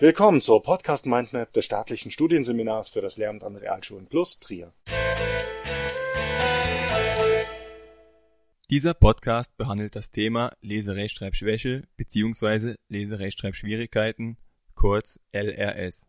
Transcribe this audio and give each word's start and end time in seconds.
Willkommen 0.00 0.40
zur 0.40 0.60
Podcast 0.60 1.06
Mindmap 1.06 1.52
des 1.52 1.66
staatlichen 1.66 2.10
Studienseminars 2.10 2.88
für 2.88 3.00
das 3.00 3.16
Lehramt 3.16 3.44
an 3.44 3.54
Realschulen 3.54 4.06
Plus 4.06 4.40
Trier. 4.40 4.72
Dieser 8.68 8.92
Podcast 8.94 9.56
behandelt 9.56 9.94
das 9.94 10.10
Thema 10.10 10.52
Leserechtschreibschwäche 10.62 11.84
bzw. 11.96 12.74
Leserechtschreibschwierigkeiten, 12.88 14.36
kurz 14.74 15.20
LRS. 15.32 16.08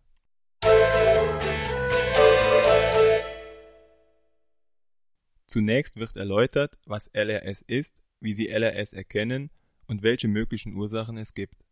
Zunächst 5.46 5.98
wird 5.98 6.18
erläutert, 6.18 6.80
was 6.88 7.12
LRS 7.14 7.62
ist, 7.62 8.02
wie 8.20 8.34
Sie 8.34 8.48
LRS 8.48 8.94
erkennen 8.94 9.52
und 9.86 10.02
welche 10.02 10.28
möglichen 10.28 10.74
Ursachen 10.74 11.18
es 11.18 11.36
gibt. 11.36 11.65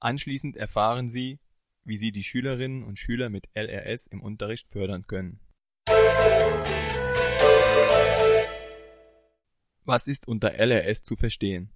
Anschließend 0.00 0.56
erfahren 0.56 1.08
Sie, 1.08 1.38
wie 1.84 1.98
Sie 1.98 2.10
die 2.10 2.22
Schülerinnen 2.22 2.84
und 2.84 2.98
Schüler 2.98 3.28
mit 3.28 3.48
LRS 3.54 4.06
im 4.06 4.22
Unterricht 4.22 4.66
fördern 4.70 5.06
können. 5.06 5.40
Was 9.84 10.06
ist 10.06 10.26
unter 10.26 10.54
LRS 10.54 11.02
zu 11.02 11.16
verstehen? 11.16 11.70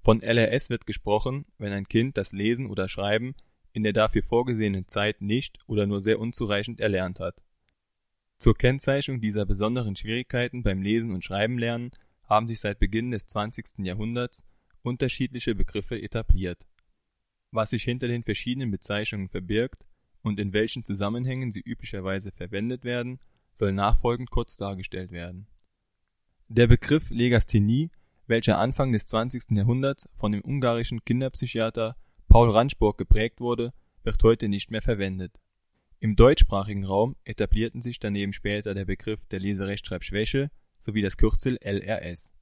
Von 0.00 0.22
LRS 0.22 0.70
wird 0.70 0.86
gesprochen, 0.86 1.44
wenn 1.58 1.72
ein 1.72 1.86
Kind 1.86 2.16
das 2.16 2.32
Lesen 2.32 2.66
oder 2.66 2.88
Schreiben 2.88 3.34
in 3.72 3.82
der 3.82 3.92
dafür 3.92 4.22
vorgesehenen 4.22 4.88
Zeit 4.88 5.20
nicht 5.20 5.58
oder 5.66 5.86
nur 5.86 6.00
sehr 6.00 6.18
unzureichend 6.18 6.80
erlernt 6.80 7.20
hat. 7.20 7.42
Zur 8.38 8.56
Kennzeichnung 8.56 9.20
dieser 9.20 9.44
besonderen 9.44 9.94
Schwierigkeiten 9.94 10.62
beim 10.62 10.80
Lesen 10.80 11.12
und 11.12 11.22
Schreiben 11.22 11.58
lernen 11.58 11.90
haben 12.24 12.48
sich 12.48 12.60
seit 12.60 12.78
Beginn 12.78 13.10
des 13.10 13.26
20. 13.26 13.84
Jahrhunderts 13.84 14.46
unterschiedliche 14.82 15.54
Begriffe 15.54 16.00
etabliert. 16.00 16.67
Was 17.50 17.70
sich 17.70 17.82
hinter 17.84 18.08
den 18.08 18.22
verschiedenen 18.22 18.70
Bezeichnungen 18.70 19.28
verbirgt 19.28 19.84
und 20.22 20.38
in 20.38 20.52
welchen 20.52 20.84
Zusammenhängen 20.84 21.50
sie 21.50 21.60
üblicherweise 21.60 22.30
verwendet 22.30 22.84
werden, 22.84 23.18
soll 23.54 23.72
nachfolgend 23.72 24.30
kurz 24.30 24.56
dargestellt 24.56 25.10
werden. 25.10 25.46
Der 26.48 26.66
Begriff 26.66 27.10
Legasthenie, 27.10 27.90
welcher 28.26 28.58
Anfang 28.58 28.92
des 28.92 29.06
20. 29.06 29.56
Jahrhunderts 29.56 30.08
von 30.14 30.32
dem 30.32 30.44
ungarischen 30.44 31.04
Kinderpsychiater 31.04 31.96
Paul 32.28 32.50
Ranspurg 32.50 32.98
geprägt 32.98 33.40
wurde, 33.40 33.72
wird 34.02 34.22
heute 34.22 34.48
nicht 34.48 34.70
mehr 34.70 34.82
verwendet. 34.82 35.40
Im 36.00 36.14
deutschsprachigen 36.14 36.84
Raum 36.84 37.16
etablierten 37.24 37.80
sich 37.80 37.98
daneben 37.98 38.32
später 38.32 38.74
der 38.74 38.84
Begriff 38.84 39.26
der 39.26 39.40
Leserechtschreibschwäche 39.40 40.50
sowie 40.78 41.02
das 41.02 41.16
Kürzel 41.16 41.58
LRS. 41.60 42.32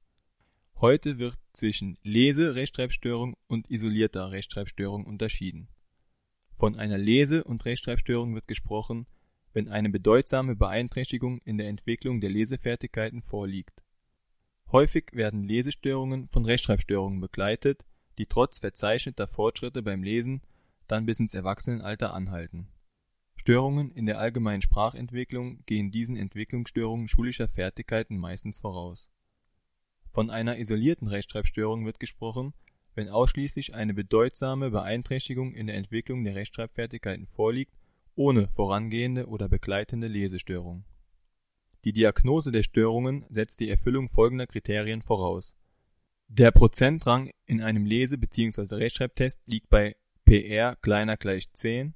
Heute 0.79 1.17
wird 1.17 1.39
zwischen 1.53 1.97
Lese-Rechtschreibstörung 2.03 3.33
und 3.47 3.67
isolierter 3.67 4.29
Rechtschreibstörung 4.29 5.07
unterschieden. 5.07 5.69
Von 6.55 6.75
einer 6.75 6.99
Lese- 6.99 7.43
und 7.43 7.65
Rechtschreibstörung 7.65 8.35
wird 8.35 8.47
gesprochen, 8.47 9.07
wenn 9.53 9.69
eine 9.69 9.89
bedeutsame 9.89 10.55
Beeinträchtigung 10.55 11.39
in 11.39 11.57
der 11.57 11.67
Entwicklung 11.67 12.21
der 12.21 12.29
Lesefertigkeiten 12.29 13.23
vorliegt. 13.23 13.81
Häufig 14.71 15.05
werden 15.13 15.41
Lesestörungen 15.41 16.29
von 16.29 16.45
Rechtschreibstörungen 16.45 17.21
begleitet, 17.21 17.83
die 18.19 18.27
trotz 18.27 18.59
verzeichneter 18.59 19.27
Fortschritte 19.27 19.81
beim 19.81 20.03
Lesen 20.03 20.43
dann 20.87 21.07
bis 21.07 21.19
ins 21.19 21.33
Erwachsenenalter 21.33 22.13
anhalten. 22.13 22.67
Störungen 23.35 23.89
in 23.89 24.05
der 24.05 24.19
allgemeinen 24.19 24.61
Sprachentwicklung 24.61 25.63
gehen 25.65 25.89
diesen 25.89 26.17
Entwicklungsstörungen 26.17 27.07
schulischer 27.07 27.47
Fertigkeiten 27.47 28.19
meistens 28.19 28.59
voraus 28.59 29.09
von 30.17 30.31
einer 30.31 30.57
isolierten 30.57 31.07
Rechtschreibstörung 31.07 31.85
wird 31.85 31.99
gesprochen, 31.99 32.55
wenn 32.95 33.07
ausschließlich 33.07 33.75
eine 33.75 33.93
bedeutsame 33.93 34.71
Beeinträchtigung 34.71 35.53
in 35.53 35.67
der 35.67 35.75
Entwicklung 35.75 36.23
der 36.23 36.33
Rechtschreibfertigkeiten 36.33 37.27
vorliegt, 37.27 37.77
ohne 38.15 38.47
vorangehende 38.47 39.27
oder 39.27 39.47
begleitende 39.47 40.07
Lesestörung. 40.07 40.85
Die 41.83 41.93
Diagnose 41.93 42.51
der 42.51 42.63
Störungen 42.63 43.25
setzt 43.29 43.59
die 43.59 43.69
Erfüllung 43.69 44.09
folgender 44.09 44.47
Kriterien 44.47 45.03
voraus. 45.03 45.53
Der 46.27 46.49
Prozentrang 46.49 47.29
in 47.45 47.61
einem 47.61 47.85
Lese 47.85 48.17
bzw. 48.17 48.73
Rechtschreibtest 48.73 49.39
liegt 49.45 49.69
bei 49.69 49.97
PR 50.25 50.77
kleiner 50.77 51.17
gleich 51.17 51.53
10. 51.53 51.93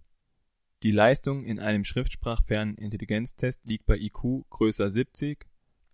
Die 0.84 0.92
Leistung 0.92 1.44
in 1.44 1.58
einem 1.58 1.84
schriftsprachfernen 1.84 2.76
Intelligenztest 2.76 3.66
liegt 3.66 3.88
bei 3.88 3.98
IQ 3.98 4.48
größer 4.52 4.92
70 4.92 5.48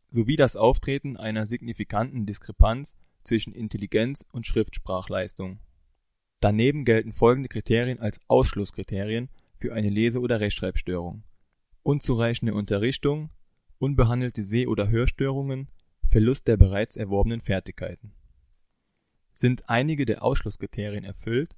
sowie 0.10 0.36
das 0.36 0.56
Auftreten 0.56 1.18
einer 1.18 1.46
signifikanten 1.46 2.26
Diskrepanz 2.26 2.96
zwischen 3.24 3.54
Intelligenz 3.54 4.26
und 4.32 4.46
Schriftsprachleistung. 4.46 5.60
Daneben 6.40 6.86
gelten 6.86 7.14
folgende 7.14 7.50
Kriterien 7.50 8.00
als 8.00 8.20
Ausschlusskriterien 8.28 9.30
für 9.58 9.74
eine 9.74 9.90
Lese 9.90 10.20
oder 10.20 10.40
Rechtschreibstörung: 10.40 11.24
unzureichende 11.84 12.54
Unterrichtung, 12.54 13.32
unbehandelte 13.80 14.44
Seh 14.44 14.68
oder 14.68 14.90
Hörstörungen, 14.90 15.70
Verlust 16.10 16.48
der 16.48 16.58
bereits 16.58 16.96
erworbenen 16.96 17.42
Fertigkeiten. 17.42 18.14
Sind 19.34 19.70
einige 19.70 20.06
der 20.06 20.24
Ausschlusskriterien 20.24 21.04
erfüllt, 21.04 21.56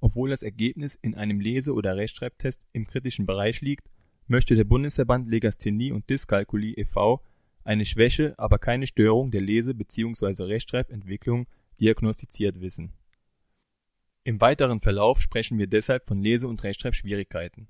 obwohl 0.00 0.30
das 0.30 0.42
Ergebnis 0.42 0.94
in 0.94 1.14
einem 1.14 1.40
Lese 1.40 1.72
oder 1.72 1.96
Rechtschreibtest 1.96 2.66
im 2.72 2.86
kritischen 2.86 3.24
Bereich 3.24 3.60
liegt, 3.60 3.88
möchte 4.26 4.56
der 4.56 4.64
Bundesverband 4.64 5.28
Legasthenie 5.30 5.92
und 5.92 6.10
Dyskalkulie 6.10 6.74
e.V 6.76 7.22
eine 7.64 7.84
Schwäche, 7.84 8.34
aber 8.38 8.58
keine 8.58 8.86
Störung 8.86 9.30
der 9.30 9.40
Lese 9.40 9.74
bzw. 9.74 10.44
Rechtschreibentwicklung 10.44 11.46
diagnostiziert 11.80 12.60
wissen. 12.60 12.92
Im 14.22 14.40
weiteren 14.40 14.80
Verlauf 14.80 15.20
sprechen 15.20 15.58
wir 15.58 15.66
deshalb 15.66 16.06
von 16.06 16.22
Lese 16.22 16.46
und 16.46 16.62
Rechtschreibschwierigkeiten. 16.62 17.68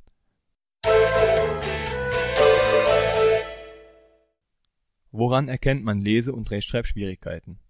Woran 5.11 5.49
erkennt 5.49 5.85
man 5.85 6.01
Lese 6.01 6.33
und 6.33 6.51
Rechtschreibschwierigkeiten? 6.51 7.61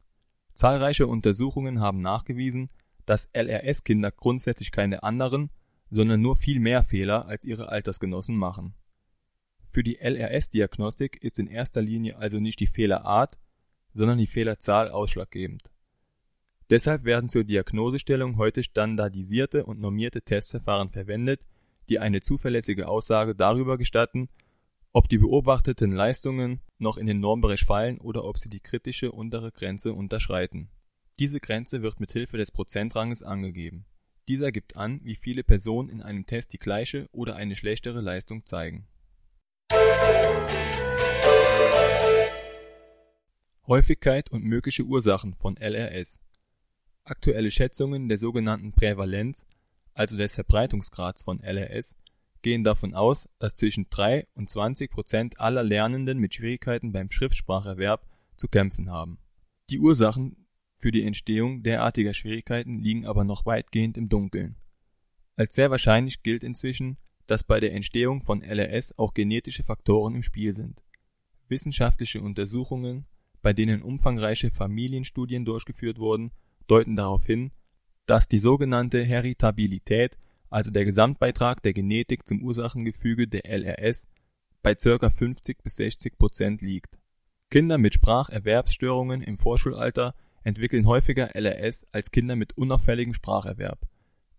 Zahlreiche 0.54 1.06
Untersuchungen 1.06 1.80
haben 1.80 2.00
nachgewiesen, 2.00 2.70
dass 3.04 3.28
LRS-Kinder 3.34 4.10
grundsätzlich 4.10 4.72
keine 4.72 5.02
anderen, 5.02 5.50
sondern 5.90 6.22
nur 6.22 6.36
viel 6.36 6.58
mehr 6.58 6.82
Fehler 6.82 7.26
als 7.26 7.44
ihre 7.44 7.68
Altersgenossen 7.68 8.36
machen 8.36 8.74
für 9.74 9.82
die 9.82 9.98
LRS-Diagnostik 9.98 11.18
ist 11.20 11.40
in 11.40 11.48
erster 11.48 11.82
Linie 11.82 12.16
also 12.16 12.38
nicht 12.38 12.60
die 12.60 12.68
Fehlerart, 12.68 13.36
sondern 13.92 14.18
die 14.18 14.28
Fehlerzahl 14.28 14.88
ausschlaggebend. 14.88 15.64
Deshalb 16.70 17.02
werden 17.04 17.28
zur 17.28 17.42
Diagnosestellung 17.42 18.36
heute 18.36 18.62
standardisierte 18.62 19.66
und 19.66 19.80
normierte 19.80 20.22
Testverfahren 20.22 20.90
verwendet, 20.90 21.44
die 21.88 21.98
eine 21.98 22.20
zuverlässige 22.20 22.86
Aussage 22.86 23.34
darüber 23.34 23.76
gestatten, 23.76 24.28
ob 24.92 25.08
die 25.08 25.18
beobachteten 25.18 25.90
Leistungen 25.90 26.60
noch 26.78 26.96
in 26.96 27.08
den 27.08 27.18
Normbereich 27.18 27.64
fallen 27.64 27.98
oder 27.98 28.24
ob 28.24 28.38
sie 28.38 28.48
die 28.48 28.60
kritische 28.60 29.10
untere 29.10 29.50
Grenze 29.50 29.92
unterschreiten. 29.92 30.70
Diese 31.18 31.40
Grenze 31.40 31.82
wird 31.82 31.98
mit 31.98 32.12
Hilfe 32.12 32.36
des 32.36 32.52
Prozentranges 32.52 33.24
angegeben. 33.24 33.86
Dieser 34.28 34.52
gibt 34.52 34.76
an, 34.76 35.00
wie 35.02 35.16
viele 35.16 35.42
Personen 35.42 35.88
in 35.88 36.00
einem 36.00 36.26
Test 36.26 36.52
die 36.52 36.58
gleiche 36.58 37.08
oder 37.10 37.34
eine 37.34 37.56
schlechtere 37.56 38.00
Leistung 38.00 38.46
zeigen 38.46 38.86
Häufigkeit 43.66 44.30
und 44.30 44.44
mögliche 44.44 44.82
Ursachen 44.82 45.34
von 45.34 45.56
LRS 45.56 46.20
Aktuelle 47.06 47.50
Schätzungen 47.50 48.08
der 48.08 48.16
sogenannten 48.16 48.72
Prävalenz, 48.72 49.46
also 49.92 50.16
des 50.16 50.34
Verbreitungsgrads 50.34 51.22
von 51.22 51.38
LRS, 51.40 51.96
gehen 52.40 52.64
davon 52.64 52.94
aus, 52.94 53.28
dass 53.38 53.54
zwischen 53.54 53.88
3 53.90 54.26
und 54.34 54.48
20 54.48 54.90
Prozent 54.90 55.40
aller 55.40 55.62
Lernenden 55.62 56.18
mit 56.18 56.34
Schwierigkeiten 56.34 56.92
beim 56.92 57.10
Schriftspracherwerb 57.10 58.06
zu 58.36 58.48
kämpfen 58.48 58.90
haben. 58.90 59.18
Die 59.68 59.78
Ursachen 59.78 60.46
für 60.76 60.90
die 60.90 61.04
Entstehung 61.04 61.62
derartiger 61.62 62.14
Schwierigkeiten 62.14 62.80
liegen 62.80 63.06
aber 63.06 63.24
noch 63.24 63.44
weitgehend 63.44 63.98
im 63.98 64.08
Dunkeln. 64.08 64.56
Als 65.36 65.54
sehr 65.54 65.70
wahrscheinlich 65.70 66.22
gilt 66.22 66.42
inzwischen, 66.42 66.96
dass 67.26 67.44
bei 67.44 67.60
der 67.60 67.72
Entstehung 67.72 68.22
von 68.22 68.42
LRS 68.42 68.98
auch 68.98 69.14
genetische 69.14 69.62
Faktoren 69.62 70.14
im 70.14 70.22
Spiel 70.22 70.52
sind. 70.52 70.82
Wissenschaftliche 71.48 72.20
Untersuchungen, 72.20 73.06
bei 73.42 73.52
denen 73.52 73.82
umfangreiche 73.82 74.50
Familienstudien 74.50 75.44
durchgeführt 75.44 75.98
wurden, 75.98 76.32
deuten 76.66 76.96
darauf 76.96 77.26
hin, 77.26 77.52
dass 78.06 78.28
die 78.28 78.38
sogenannte 78.38 79.02
Heritabilität, 79.04 80.18
also 80.50 80.70
der 80.70 80.84
Gesamtbeitrag 80.84 81.62
der 81.62 81.72
Genetik 81.72 82.26
zum 82.26 82.42
Ursachengefüge 82.42 83.28
der 83.28 83.44
LRS, 83.46 84.08
bei 84.62 84.74
ca. 84.74 85.10
50 85.10 85.62
bis 85.62 85.76
60 85.76 86.18
Prozent 86.18 86.62
liegt. 86.62 86.98
Kinder 87.50 87.78
mit 87.78 87.94
Spracherwerbsstörungen 87.94 89.20
im 89.22 89.38
Vorschulalter 89.38 90.14
entwickeln 90.42 90.86
häufiger 90.86 91.34
LRS 91.34 91.86
als 91.92 92.10
Kinder 92.10 92.36
mit 92.36 92.56
unauffälligem 92.56 93.14
Spracherwerb. 93.14 93.86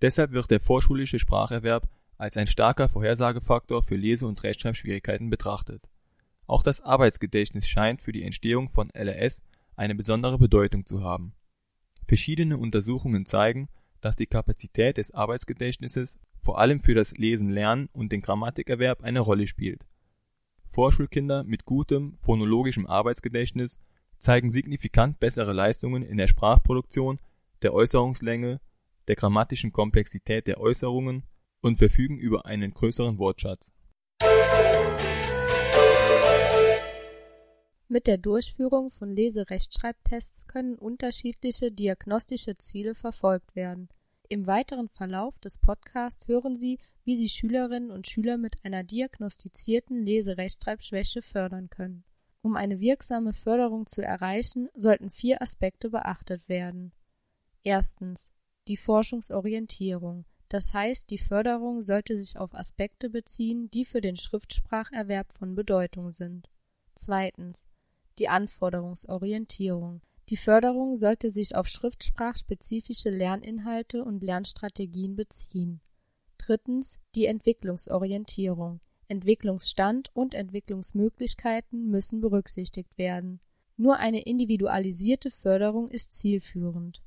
Deshalb 0.02 0.32
wird 0.32 0.52
der 0.52 0.60
vorschulische 0.60 1.20
Spracherwerb 1.20 1.88
als 2.18 2.38
ein 2.38 2.48
starker 2.48 2.90
Vorhersagefaktor 2.90 3.84
für 3.84 3.96
Lese 3.96 4.28
und 4.28 4.42
Rechtschreibschwierigkeiten 4.44 5.30
betrachtet. 5.30 5.84
Auch 6.48 6.64
das 6.64 6.82
Arbeitsgedächtnis 6.82 7.68
scheint 7.68 8.02
für 8.02 8.12
die 8.12 8.24
Entstehung 8.24 8.70
von 8.70 8.90
LRS 8.94 9.44
eine 9.76 9.96
besondere 9.96 10.38
Bedeutung 10.38 10.86
zu 10.86 11.04
haben. 11.04 11.34
Verschiedene 12.08 12.58
Untersuchungen 12.58 13.26
zeigen, 13.26 13.68
dass 14.00 14.16
die 14.16 14.28
Kapazität 14.28 14.98
des 14.98 15.12
Arbeitsgedächtnisses 15.12 16.20
vor 16.40 16.60
allem 16.60 16.80
für 16.80 16.94
das 16.94 17.18
Lesen-Lernen 17.18 17.90
und 17.92 18.12
den 18.12 18.22
Grammatikerwerb 18.22 19.04
eine 19.04 19.20
Rolle 19.20 19.48
spielt. 19.48 19.84
Vorschulkinder 20.70 21.44
mit 21.44 21.66
gutem 21.66 22.18
phonologischem 22.22 22.86
Arbeitsgedächtnis 22.86 23.80
zeigen 24.18 24.50
signifikant 24.50 25.20
bessere 25.20 25.54
Leistungen 25.54 26.04
in 26.04 26.18
der 26.18 26.28
Sprachproduktion, 26.28 27.20
der 27.64 27.74
Äußerungslänge, 27.74 28.62
der 29.08 29.16
grammatischen 29.16 29.72
Komplexität 29.72 30.48
der 30.48 30.60
Äußerungen 30.60 31.24
und 31.66 31.78
verfügen 31.78 32.20
über 32.20 32.46
einen 32.46 32.76
größeren 32.76 33.18
Wortschatz. 33.18 33.74
Mit 37.88 38.06
der 38.06 38.20
Durchführung 38.20 38.92
von 38.92 39.16
Lese-Rechtschreibtests 39.16 40.46
können 40.46 40.76
unterschiedliche 40.76 41.72
diagnostische 41.72 42.56
Ziele 42.60 42.94
verfolgt 42.94 43.56
werden. 43.56 43.90
Im 44.30 44.46
weiteren 44.46 44.90
Verlauf 44.90 45.40
des 45.40 45.58
Podcasts 45.58 46.28
hören 46.28 46.56
Sie, 46.56 46.78
wie 47.04 47.18
Sie 47.18 47.30
Schülerinnen 47.30 47.90
und 47.90 48.08
Schüler 48.08 48.38
mit 48.38 48.64
einer 48.64 48.84
diagnostizierten 48.84 50.06
Lese-Rechtschreibschwäche 50.06 51.24
fördern 51.24 51.72
können. 51.72 52.04
Um 52.44 52.56
eine 52.56 52.80
wirksame 52.80 53.34
Förderung 53.34 53.88
zu 53.88 54.04
erreichen, 54.04 54.70
sollten 54.76 55.10
vier 55.10 55.42
Aspekte 55.42 55.90
beachtet 55.90 56.48
werden. 56.48 56.92
Erstens 57.64 58.30
die 58.68 58.78
Forschungsorientierung, 58.78 60.26
das 60.50 60.74
heißt, 60.74 61.10
die 61.10 61.18
Förderung 61.18 61.82
sollte 61.82 62.20
sich 62.20 62.38
auf 62.38 62.54
Aspekte 62.54 63.10
beziehen, 63.10 63.70
die 63.72 63.86
für 63.86 64.02
den 64.02 64.16
Schriftspracherwerb 64.16 65.34
von 65.34 65.56
Bedeutung 65.56 66.12
sind. 66.12 66.50
Zweitens 66.94 67.68
die 68.18 68.30
Anforderungsorientierung. 68.30 70.02
Die 70.30 70.38
Förderung 70.38 70.96
sollte 70.96 71.32
sich 71.32 71.56
auf 71.56 71.68
schriftsprachspezifische 71.68 73.10
Lerninhalte 73.10 74.04
und 74.04 74.24
Lernstrategien 74.24 75.16
beziehen. 75.16 75.82
Drittens 76.38 77.00
die 77.14 77.26
Entwicklungsorientierung. 77.26 78.80
Entwicklungsstand 79.08 80.10
und 80.16 80.34
Entwicklungsmöglichkeiten 80.34 81.90
müssen 81.90 82.22
berücksichtigt 82.22 82.98
werden. 82.98 83.40
Nur 83.78 83.98
eine 83.98 84.22
individualisierte 84.22 85.30
Förderung 85.30 85.90
ist 85.90 86.14
zielführend. 86.14 87.04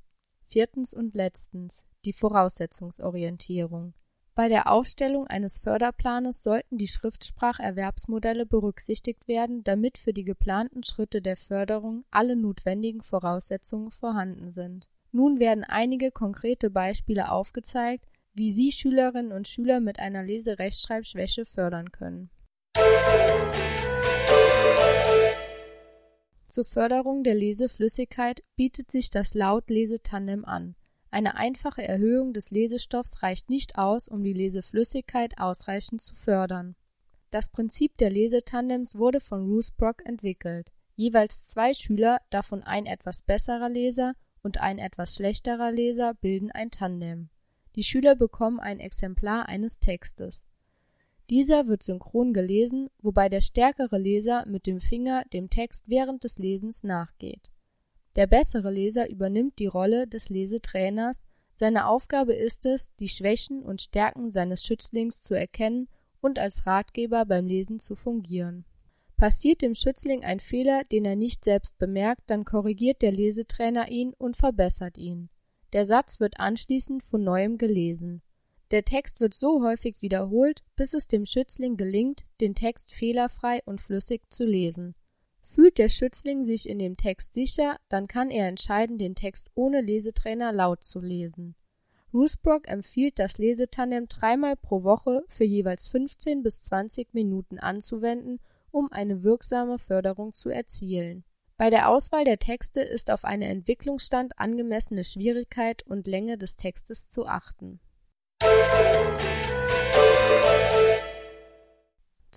Viertens 0.46 0.94
und 0.94 1.14
letztens 1.14 1.84
die 2.04 2.12
Voraussetzungsorientierung. 2.12 3.94
Bei 4.38 4.48
der 4.48 4.70
Aufstellung 4.70 5.26
eines 5.26 5.58
Förderplanes 5.58 6.44
sollten 6.44 6.78
die 6.78 6.86
Schriftspracherwerbsmodelle 6.86 8.46
berücksichtigt 8.46 9.26
werden, 9.26 9.64
damit 9.64 9.98
für 9.98 10.12
die 10.12 10.22
geplanten 10.22 10.84
Schritte 10.84 11.20
der 11.20 11.36
Förderung 11.36 12.04
alle 12.12 12.36
notwendigen 12.36 13.02
Voraussetzungen 13.02 13.90
vorhanden 13.90 14.52
sind. 14.52 14.88
Nun 15.10 15.40
werden 15.40 15.64
einige 15.64 16.12
konkrete 16.12 16.70
Beispiele 16.70 17.32
aufgezeigt, 17.32 18.04
wie 18.32 18.52
Sie 18.52 18.70
Schülerinnen 18.70 19.32
und 19.32 19.48
Schüler 19.48 19.80
mit 19.80 19.98
einer 19.98 20.22
Leserechtschreibschwäche 20.22 21.44
fördern 21.44 21.90
können. 21.90 22.30
Zur 26.46 26.64
Förderung 26.64 27.24
der 27.24 27.34
Leseflüssigkeit 27.34 28.44
bietet 28.54 28.92
sich 28.92 29.10
das 29.10 29.34
Laut-Lesetandem 29.34 30.44
an 30.44 30.76
eine 31.10 31.36
einfache 31.36 31.82
Erhöhung 31.82 32.34
des 32.34 32.50
Lesestoffs 32.50 33.22
reicht 33.22 33.48
nicht 33.48 33.78
aus, 33.78 34.08
um 34.08 34.22
die 34.22 34.32
Leseflüssigkeit 34.32 35.38
ausreichend 35.38 36.02
zu 36.02 36.14
fördern. 36.14 36.76
Das 37.30 37.48
Prinzip 37.48 37.96
der 37.96 38.10
Lesetandems 38.10 38.96
wurde 38.96 39.20
von 39.20 39.46
Rusbrock 39.46 40.04
entwickelt. 40.04 40.72
Jeweils 40.96 41.44
zwei 41.46 41.72
Schüler, 41.72 42.20
davon 42.30 42.62
ein 42.62 42.86
etwas 42.86 43.22
besserer 43.22 43.68
Leser 43.68 44.14
und 44.42 44.60
ein 44.60 44.78
etwas 44.78 45.14
schlechterer 45.14 45.72
Leser, 45.72 46.14
bilden 46.14 46.50
ein 46.50 46.70
Tandem. 46.70 47.30
Die 47.76 47.84
Schüler 47.84 48.16
bekommen 48.16 48.60
ein 48.60 48.80
Exemplar 48.80 49.48
eines 49.48 49.78
Textes. 49.78 50.44
Dieser 51.30 51.68
wird 51.68 51.82
synchron 51.82 52.32
gelesen, 52.32 52.88
wobei 53.00 53.28
der 53.28 53.42
stärkere 53.42 53.98
Leser 53.98 54.46
mit 54.46 54.66
dem 54.66 54.80
Finger 54.80 55.24
dem 55.32 55.50
Text 55.50 55.84
während 55.86 56.24
des 56.24 56.38
Lesens 56.38 56.82
nachgeht 56.82 57.50
der 58.18 58.26
bessere 58.26 58.72
Leser 58.72 59.08
übernimmt 59.08 59.60
die 59.60 59.68
Rolle 59.68 60.08
des 60.08 60.28
Lesetrainers, 60.28 61.22
seine 61.54 61.86
Aufgabe 61.86 62.34
ist 62.34 62.66
es, 62.66 62.92
die 62.96 63.08
Schwächen 63.08 63.62
und 63.62 63.80
Stärken 63.80 64.32
seines 64.32 64.64
Schützlings 64.64 65.22
zu 65.22 65.34
erkennen 65.34 65.88
und 66.20 66.40
als 66.40 66.66
Ratgeber 66.66 67.24
beim 67.26 67.46
Lesen 67.46 67.78
zu 67.78 67.94
fungieren. 67.94 68.64
Passiert 69.16 69.62
dem 69.62 69.76
Schützling 69.76 70.24
ein 70.24 70.40
Fehler, 70.40 70.82
den 70.82 71.04
er 71.04 71.14
nicht 71.14 71.44
selbst 71.44 71.78
bemerkt, 71.78 72.22
dann 72.26 72.44
korrigiert 72.44 73.02
der 73.02 73.12
Lesetrainer 73.12 73.88
ihn 73.88 74.14
und 74.18 74.36
verbessert 74.36 74.98
ihn. 74.98 75.28
Der 75.72 75.86
Satz 75.86 76.18
wird 76.18 76.40
anschließend 76.40 77.04
von 77.04 77.22
neuem 77.22 77.56
gelesen. 77.56 78.22
Der 78.72 78.84
Text 78.84 79.20
wird 79.20 79.32
so 79.32 79.62
häufig 79.62 80.02
wiederholt, 80.02 80.64
bis 80.74 80.92
es 80.92 81.06
dem 81.06 81.24
Schützling 81.24 81.76
gelingt, 81.76 82.24
den 82.40 82.56
Text 82.56 82.92
fehlerfrei 82.92 83.60
und 83.64 83.80
flüssig 83.80 84.22
zu 84.28 84.44
lesen 84.44 84.96
Fühlt 85.50 85.78
der 85.78 85.88
Schützling 85.88 86.44
sich 86.44 86.68
in 86.68 86.78
dem 86.78 86.98
Text 86.98 87.32
sicher, 87.32 87.78
dann 87.88 88.06
kann 88.06 88.30
er 88.30 88.48
entscheiden, 88.48 88.98
den 88.98 89.14
Text 89.14 89.48
ohne 89.54 89.80
Lesetrainer 89.80 90.52
laut 90.52 90.84
zu 90.84 91.00
lesen. 91.00 91.56
Rusbrock 92.12 92.68
empfiehlt 92.68 93.18
das 93.18 93.38
Lesetandem 93.38 94.08
dreimal 94.08 94.56
pro 94.56 94.84
Woche 94.84 95.24
für 95.26 95.44
jeweils 95.44 95.88
15 95.88 96.42
bis 96.42 96.62
20 96.64 97.14
Minuten 97.14 97.58
anzuwenden, 97.58 98.40
um 98.70 98.92
eine 98.92 99.22
wirksame 99.22 99.78
Förderung 99.78 100.34
zu 100.34 100.50
erzielen. 100.50 101.24
Bei 101.56 101.70
der 101.70 101.88
Auswahl 101.88 102.24
der 102.24 102.38
Texte 102.38 102.82
ist 102.82 103.10
auf 103.10 103.24
eine 103.24 103.46
Entwicklungsstand 103.46 104.38
angemessene 104.38 105.02
Schwierigkeit 105.02 105.82
und 105.82 106.06
Länge 106.06 106.36
des 106.36 106.56
Textes 106.56 107.08
zu 107.08 107.26
achten. 107.26 107.80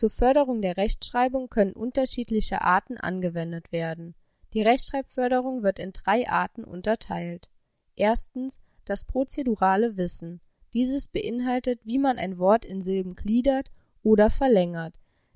Zur 0.01 0.09
Förderung 0.09 0.63
der 0.63 0.77
Rechtschreibung 0.77 1.47
können 1.47 1.73
unterschiedliche 1.73 2.61
Arten 2.61 2.97
angewendet 2.97 3.71
werden. 3.71 4.15
Die 4.51 4.63
Rechtschreibförderung 4.63 5.61
wird 5.61 5.77
in 5.77 5.93
drei 5.93 6.27
Arten 6.27 6.63
unterteilt. 6.63 7.51
Erstens 7.95 8.59
das 8.83 9.05
prozedurale 9.05 9.97
Wissen. 9.97 10.41
Dieses 10.73 11.07
beinhaltet, 11.07 11.81
wie 11.85 11.99
man 11.99 12.17
ein 12.17 12.39
Wort 12.39 12.65
in 12.65 12.81
Silben 12.81 13.13
gliedert 13.13 13.69
oder 14.01 14.31
verlängert. 14.31 14.95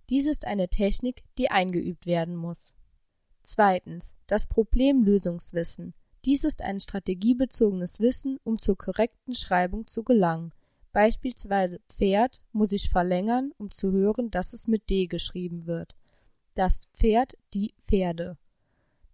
Dies 0.10 0.26
ist 0.26 0.48
eine 0.48 0.68
Technik, 0.68 1.22
die 1.38 1.52
eingeübt 1.52 2.08
werden 2.08 2.36
muss. 2.36 2.74
Zweitens 3.44 4.16
das 4.26 4.48
Problemlösungswissen. 4.48 5.94
Dies 6.26 6.44
ist 6.44 6.64
ein 6.64 6.80
strategiebezogenes 6.80 8.00
Wissen, 8.00 8.40
um 8.44 8.58
zur 8.58 8.80
korrekten 8.80 9.36
Schreibung 9.36 9.86
zu 9.86 10.04
gelangen 10.04 10.54
Beispielsweise 10.96 11.82
Pferd 11.90 12.42
muss 12.54 12.72
ich 12.72 12.90
verlängern, 12.90 13.52
um 13.58 13.70
zu 13.70 13.92
hören, 13.92 14.32
dass 14.32 14.54
es 14.54 14.66
mit 14.70 14.90
D 14.90 15.08
geschrieben 15.08 15.66
wird. 15.66 15.94
Das 16.54 16.88
Pferd, 16.96 17.34
die 17.54 17.74
Pferde. 17.86 18.38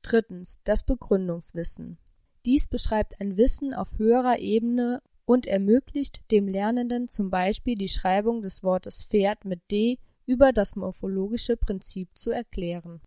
Drittens 0.04 0.60
das 0.64 0.84
Begründungswissen. 0.84 1.98
Dies 2.46 2.68
beschreibt 2.68 3.20
ein 3.20 3.36
Wissen 3.36 3.74
auf 3.74 3.98
höherer 3.98 4.38
Ebene 4.38 5.02
und 5.26 5.48
ermöglicht 5.48 6.22
dem 6.30 6.48
Lernenden 6.48 7.08
zum 7.08 7.32
Beispiel 7.32 7.74
die 7.74 7.90
Schreibung 7.90 8.44
des 8.44 8.62
Wortes 8.62 9.06
Pferd 9.06 9.44
mit 9.44 9.62
D 9.72 9.98
über 10.28 10.54
das 10.54 10.76
morphologische 10.76 11.58
Prinzip 11.58 12.16
zu 12.16 12.30
erklären. 12.30 13.02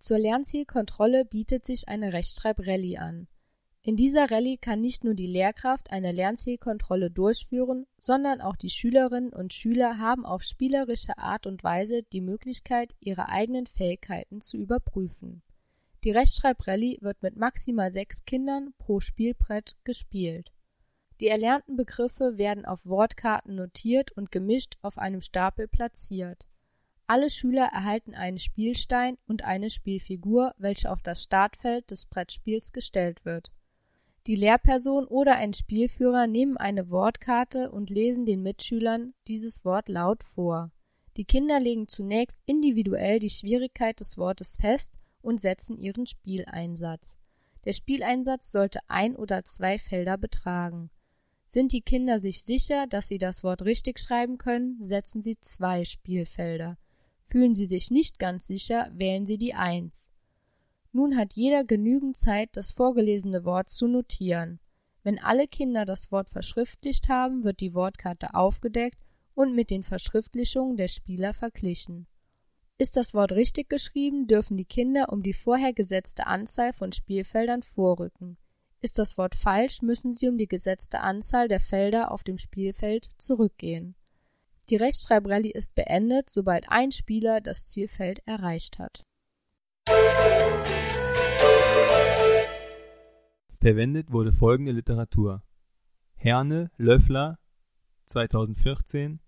Zur 0.00 0.18
Lernzielkontrolle 0.18 1.24
bietet 1.24 1.64
sich 1.64 1.88
eine 1.88 2.12
Rechtschreibrallye 2.12 2.98
an. 2.98 3.28
In 3.86 3.96
dieser 3.96 4.30
Rallye 4.30 4.56
kann 4.56 4.80
nicht 4.80 5.04
nur 5.04 5.12
die 5.12 5.26
Lehrkraft 5.26 5.90
eine 5.90 6.10
Lernzielkontrolle 6.10 7.10
durchführen, 7.10 7.86
sondern 7.98 8.40
auch 8.40 8.56
die 8.56 8.70
Schülerinnen 8.70 9.30
und 9.30 9.52
Schüler 9.52 9.98
haben 9.98 10.24
auf 10.24 10.42
spielerische 10.42 11.18
Art 11.18 11.46
und 11.46 11.62
Weise 11.62 12.02
die 12.02 12.22
Möglichkeit, 12.22 12.94
ihre 13.00 13.28
eigenen 13.28 13.66
Fähigkeiten 13.66 14.40
zu 14.40 14.56
überprüfen. 14.56 15.42
Die 16.02 16.12
Rechtschreibrallye 16.12 16.96
wird 17.02 17.22
mit 17.22 17.36
maximal 17.36 17.92
sechs 17.92 18.24
Kindern 18.24 18.72
pro 18.78 19.00
Spielbrett 19.00 19.76
gespielt. 19.84 20.50
Die 21.20 21.28
erlernten 21.28 21.76
Begriffe 21.76 22.38
werden 22.38 22.64
auf 22.64 22.86
Wortkarten 22.86 23.54
notiert 23.54 24.12
und 24.12 24.32
gemischt 24.32 24.78
auf 24.80 24.96
einem 24.96 25.20
Stapel 25.20 25.68
platziert. 25.68 26.46
Alle 27.06 27.28
Schüler 27.28 27.66
erhalten 27.66 28.14
einen 28.14 28.38
Spielstein 28.38 29.18
und 29.26 29.44
eine 29.44 29.68
Spielfigur, 29.68 30.54
welche 30.56 30.90
auf 30.90 31.02
das 31.02 31.22
Startfeld 31.22 31.90
des 31.90 32.06
Brettspiels 32.06 32.72
gestellt 32.72 33.26
wird 33.26 33.52
die 34.26 34.36
Lehrperson 34.36 35.06
oder 35.06 35.36
ein 35.36 35.52
Spielführer 35.52 36.26
nehmen 36.26 36.56
eine 36.56 36.88
Wortkarte 36.88 37.70
und 37.70 37.90
lesen 37.90 38.24
den 38.24 38.42
Mitschülern 38.42 39.12
dieses 39.28 39.64
Wort 39.64 39.88
laut 39.88 40.24
vor. 40.24 40.70
Die 41.16 41.24
Kinder 41.24 41.60
legen 41.60 41.88
zunächst 41.88 42.38
individuell 42.46 43.18
die 43.18 43.30
Schwierigkeit 43.30 44.00
des 44.00 44.16
Wortes 44.16 44.56
fest 44.56 44.98
und 45.20 45.40
setzen 45.40 45.78
ihren 45.78 46.06
Spieleinsatz. 46.06 47.16
Der 47.64 47.72
Spieleinsatz 47.72 48.50
sollte 48.50 48.80
ein 48.88 49.14
oder 49.14 49.44
zwei 49.44 49.78
Felder 49.78 50.18
betragen. 50.18 50.90
Sind 51.46 51.72
die 51.72 51.82
Kinder 51.82 52.18
sich 52.18 52.42
sicher, 52.42 52.86
dass 52.86 53.08
sie 53.08 53.18
das 53.18 53.44
Wort 53.44 53.62
richtig 53.62 54.00
schreiben 54.00 54.38
können, 54.38 54.82
setzen 54.82 55.22
sie 55.22 55.38
zwei 55.40 55.84
Spielfelder. 55.84 56.78
Fühlen 57.26 57.54
sie 57.54 57.66
sich 57.66 57.90
nicht 57.90 58.18
ganz 58.18 58.46
sicher, 58.46 58.90
wählen 58.92 59.26
sie 59.26 59.38
die 59.38 59.54
Eins. 59.54 60.10
Nun 60.94 61.16
hat 61.16 61.34
jeder 61.34 61.64
genügend 61.64 62.16
Zeit, 62.16 62.50
das 62.52 62.70
vorgelesene 62.70 63.44
Wort 63.44 63.68
zu 63.68 63.88
notieren. 63.88 64.60
Wenn 65.02 65.18
alle 65.18 65.48
Kinder 65.48 65.84
das 65.84 66.12
Wort 66.12 66.30
verschriftlicht 66.30 67.08
haben, 67.08 67.42
wird 67.42 67.58
die 67.58 67.74
Wortkarte 67.74 68.34
aufgedeckt 68.34 69.00
und 69.34 69.56
mit 69.56 69.70
den 69.70 69.82
Verschriftlichungen 69.82 70.76
der 70.76 70.86
Spieler 70.86 71.34
verglichen. 71.34 72.06
Ist 72.78 72.96
das 72.96 73.12
Wort 73.12 73.32
richtig 73.32 73.68
geschrieben, 73.68 74.28
dürfen 74.28 74.56
die 74.56 74.66
Kinder 74.66 75.12
um 75.12 75.24
die 75.24 75.32
vorher 75.32 75.72
gesetzte 75.72 76.28
Anzahl 76.28 76.72
von 76.72 76.92
Spielfeldern 76.92 77.64
vorrücken. 77.64 78.36
Ist 78.80 78.96
das 78.96 79.18
Wort 79.18 79.34
falsch, 79.34 79.82
müssen 79.82 80.14
sie 80.14 80.28
um 80.28 80.38
die 80.38 80.46
gesetzte 80.46 81.00
Anzahl 81.00 81.48
der 81.48 81.60
Felder 81.60 82.12
auf 82.12 82.22
dem 82.22 82.38
Spielfeld 82.38 83.08
zurückgehen. 83.18 83.96
Die 84.70 84.76
Rechtschreibrallye 84.76 85.50
ist 85.50 85.74
beendet, 85.74 86.30
sobald 86.30 86.68
ein 86.68 86.92
Spieler 86.92 87.40
das 87.40 87.66
Zielfeld 87.66 88.20
erreicht 88.26 88.78
hat. 88.78 89.04
Verwendet 93.64 94.12
wurde 94.12 94.30
folgende 94.30 94.72
Literatur: 94.72 95.42
Herne, 96.16 96.70
Löffler 96.76 97.38
2014, 98.04 99.20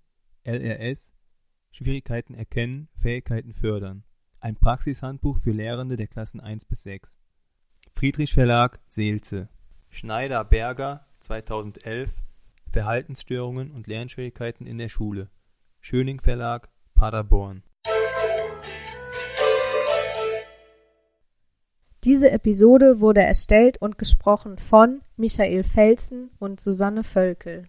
LRS 0.44 1.14
Schwierigkeiten 1.70 2.34
erkennen, 2.34 2.90
Fähigkeiten 2.98 3.54
fördern. 3.54 4.04
Ein 4.40 4.56
Praxishandbuch 4.56 5.38
für 5.38 5.52
Lehrende 5.52 5.96
der 5.96 6.06
Klassen 6.06 6.40
1 6.40 6.66
bis 6.66 6.82
6. 6.82 7.16
Friedrich 7.94 8.34
Verlag, 8.34 8.78
Seelze. 8.88 9.48
Schneider-Berger 9.88 11.06
2011 11.20 12.14
Verhaltensstörungen 12.70 13.70
und 13.70 13.86
Lernschwierigkeiten 13.86 14.66
in 14.66 14.76
der 14.76 14.90
Schule. 14.90 15.30
Schöning 15.80 16.20
Verlag, 16.20 16.68
Paderborn. 16.94 17.62
Diese 22.06 22.30
Episode 22.30 23.00
wurde 23.00 23.20
erstellt 23.20 23.82
und 23.82 23.98
gesprochen 23.98 24.58
von 24.58 25.00
Michael 25.16 25.64
Felsen 25.64 26.30
und 26.38 26.60
Susanne 26.60 27.02
Völkel. 27.02 27.64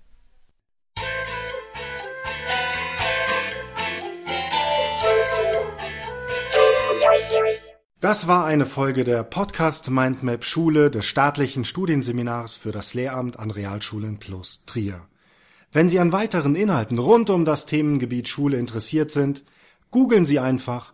Das 7.99 8.27
war 8.27 8.45
eine 8.45 8.67
Folge 8.67 9.03
der 9.03 9.23
Podcast 9.23 9.89
Mindmap 9.89 10.43
Schule 10.43 10.91
des 10.91 11.07
staatlichen 11.07 11.65
Studienseminars 11.65 12.55
für 12.55 12.71
das 12.71 12.93
Lehramt 12.93 13.39
an 13.39 13.49
Realschulen 13.49 14.19
plus 14.19 14.61
Trier. 14.67 15.07
Wenn 15.71 15.89
Sie 15.89 15.97
an 15.97 16.11
weiteren 16.11 16.55
Inhalten 16.55 16.99
rund 16.99 17.31
um 17.31 17.43
das 17.43 17.65
Themengebiet 17.65 18.29
Schule 18.29 18.59
interessiert 18.59 19.09
sind, 19.09 19.43
googeln 19.89 20.25
Sie 20.25 20.37
einfach 20.39 20.93